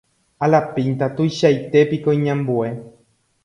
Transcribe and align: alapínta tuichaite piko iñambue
alapínta 0.45 1.05
tuichaite 1.17 1.79
piko 1.91 2.09
iñambue 2.19 2.69